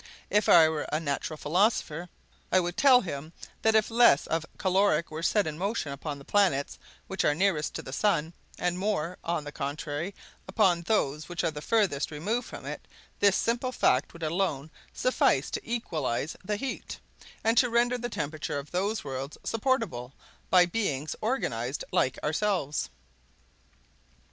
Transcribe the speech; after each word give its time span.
If 0.31 0.49
I 0.49 0.67
were 0.67 0.87
a 0.91 0.99
natural 0.99 1.37
philosopher, 1.37 2.09
I 2.51 2.59
would 2.59 2.75
tell 2.75 3.01
him 3.01 3.33
that 3.61 3.75
if 3.75 3.91
less 3.91 4.25
of 4.25 4.47
caloric 4.57 5.11
were 5.11 5.21
set 5.21 5.45
in 5.45 5.59
motion 5.59 5.91
upon 5.91 6.17
the 6.17 6.25
planets 6.25 6.79
which 7.05 7.23
are 7.23 7.35
nearest 7.35 7.75
to 7.75 7.83
the 7.83 7.93
sun, 7.93 8.33
and 8.57 8.79
more, 8.79 9.19
on 9.23 9.43
the 9.43 9.51
contrary, 9.51 10.15
upon 10.47 10.81
those 10.81 11.29
which 11.29 11.43
are 11.43 11.51
farthest 11.51 12.09
removed 12.09 12.47
from 12.47 12.65
it, 12.65 12.87
this 13.19 13.35
simple 13.37 13.71
fact 13.71 14.11
would 14.13 14.23
alone 14.23 14.71
suffice 14.91 15.51
to 15.51 15.61
equalize 15.63 16.35
the 16.43 16.55
heat, 16.55 16.97
and 17.43 17.55
to 17.59 17.69
render 17.69 17.99
the 17.99 18.09
temperature 18.09 18.57
of 18.57 18.71
those 18.71 19.03
worlds 19.03 19.37
supportable 19.43 20.15
by 20.49 20.65
beings 20.65 21.15
organized 21.21 21.83
like 21.91 22.17
ourselves. 22.23 22.89